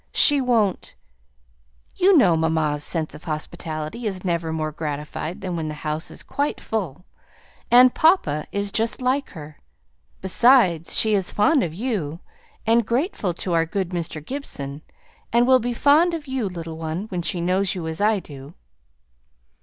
[0.15, 0.95] She won't"
[2.01, 6.23] "You know mamma's sense of hospitality is never more gratified than when the house is
[6.23, 7.05] quite full;
[7.69, 9.59] and papa is just like her.
[10.19, 12.19] Besides, she is fond of you,
[12.65, 14.25] and grateful to our good Mr.
[14.25, 14.81] Gibson,
[15.31, 18.55] and will be fond of you, little one, when she knows you as I do."